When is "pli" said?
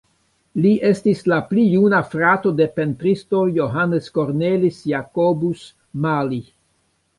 1.51-1.65